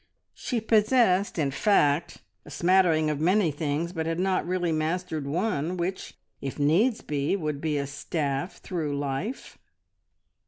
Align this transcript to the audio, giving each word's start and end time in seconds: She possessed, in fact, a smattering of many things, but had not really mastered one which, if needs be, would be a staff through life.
She 0.33 0.59
possessed, 0.59 1.37
in 1.37 1.51
fact, 1.51 2.23
a 2.43 2.49
smattering 2.49 3.11
of 3.11 3.19
many 3.19 3.51
things, 3.51 3.93
but 3.93 4.07
had 4.07 4.17
not 4.19 4.47
really 4.47 4.71
mastered 4.71 5.27
one 5.27 5.77
which, 5.77 6.15
if 6.41 6.57
needs 6.57 7.01
be, 7.01 7.35
would 7.35 7.61
be 7.61 7.77
a 7.77 7.85
staff 7.85 8.57
through 8.57 8.97
life. 8.97 9.59